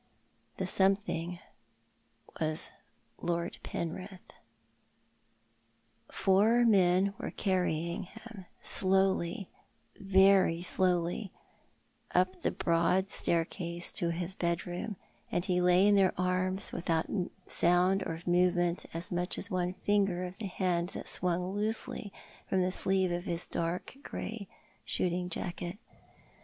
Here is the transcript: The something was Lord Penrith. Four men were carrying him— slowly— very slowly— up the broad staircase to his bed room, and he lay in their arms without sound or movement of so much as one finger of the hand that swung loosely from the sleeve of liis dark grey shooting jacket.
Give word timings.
The 0.57 0.65
something 0.65 1.37
was 2.39 2.71
Lord 3.21 3.59
Penrith. 3.61 4.33
Four 6.11 6.65
men 6.65 7.13
were 7.19 7.29
carrying 7.29 8.05
him— 8.05 8.47
slowly— 8.63 9.47
very 9.95 10.59
slowly— 10.63 11.31
up 12.19 12.41
the 12.41 12.49
broad 12.49 13.11
staircase 13.11 13.93
to 13.93 14.09
his 14.09 14.33
bed 14.33 14.65
room, 14.65 14.95
and 15.31 15.45
he 15.45 15.61
lay 15.61 15.85
in 15.87 15.93
their 15.93 16.19
arms 16.19 16.71
without 16.71 17.05
sound 17.45 18.01
or 18.01 18.19
movement 18.25 18.85
of 18.95 19.03
so 19.03 19.13
much 19.13 19.37
as 19.37 19.51
one 19.51 19.75
finger 19.85 20.25
of 20.25 20.35
the 20.39 20.47
hand 20.47 20.89
that 20.95 21.07
swung 21.07 21.53
loosely 21.53 22.11
from 22.49 22.63
the 22.63 22.71
sleeve 22.71 23.11
of 23.11 23.25
liis 23.25 23.47
dark 23.47 23.95
grey 24.01 24.47
shooting 24.83 25.29
jacket. 25.29 25.77